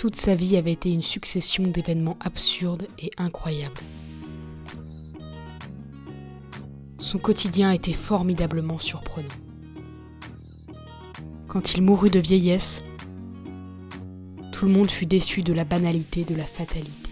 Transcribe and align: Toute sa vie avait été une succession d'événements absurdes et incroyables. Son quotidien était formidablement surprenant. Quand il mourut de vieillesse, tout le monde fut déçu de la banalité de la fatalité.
Toute 0.00 0.16
sa 0.16 0.34
vie 0.34 0.56
avait 0.56 0.72
été 0.72 0.90
une 0.90 1.02
succession 1.02 1.62
d'événements 1.62 2.16
absurdes 2.20 2.86
et 2.98 3.10
incroyables. 3.18 3.82
Son 6.98 7.18
quotidien 7.18 7.70
était 7.70 7.92
formidablement 7.92 8.78
surprenant. 8.78 9.28
Quand 11.48 11.74
il 11.74 11.82
mourut 11.82 12.08
de 12.08 12.18
vieillesse, 12.18 12.82
tout 14.52 14.64
le 14.64 14.72
monde 14.72 14.90
fut 14.90 15.04
déçu 15.04 15.42
de 15.42 15.52
la 15.52 15.64
banalité 15.64 16.24
de 16.24 16.34
la 16.34 16.46
fatalité. 16.46 17.09